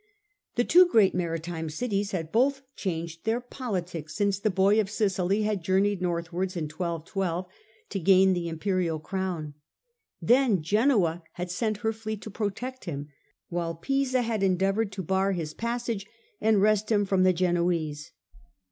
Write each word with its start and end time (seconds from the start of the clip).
The 0.55 0.63
two 0.63 0.87
great 0.87 1.13
maritime 1.13 1.69
cities 1.69 2.09
had 2.09 2.31
both 2.31 2.63
changed 2.75 3.23
their 3.23 3.39
politics 3.39 4.15
since 4.15 4.39
the 4.39 4.49
Boy 4.49 4.79
of 4.81 4.89
Sicily 4.89 5.43
had 5.43 5.63
journeyed 5.63 6.01
northwards 6.01 6.57
in 6.57 6.63
1212 6.63 7.45
to 7.89 7.99
gain 7.99 8.33
the 8.33 8.49
Imperial 8.49 8.97
Crown. 8.97 9.53
Then 10.19 10.63
Genoa 10.63 11.21
had 11.33 11.51
sent 11.51 11.77
her 11.85 11.93
fleet 11.93 12.19
to 12.23 12.31
protect 12.31 12.85
him 12.85 13.09
while 13.49 13.75
Pisa 13.75 14.23
had 14.23 14.41
endeavoured 14.41 14.91
to 14.93 15.03
bar 15.03 15.33
his 15.33 15.53
passage 15.53 16.07
and 16.41 16.59
wrest 16.63 16.91
him 16.91 17.05
from 17.05 17.21
the 17.21 17.31
Genoese. 17.31 18.11